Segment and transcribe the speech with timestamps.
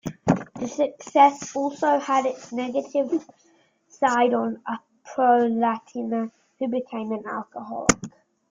[0.55, 3.23] The success also had its negative
[3.87, 7.91] side on Urpo Lahtinen who became an alcoholic.